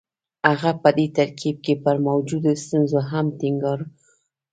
هغه 0.47 0.71
په 0.81 0.89
دې 0.97 1.05
ترکيب 1.17 1.55
کې 1.65 1.73
پر 1.83 1.95
موجودو 2.07 2.51
ستونزو 2.63 2.99
هم 3.09 3.25
ټينګار 3.39 3.79
وکړ. 3.83 3.89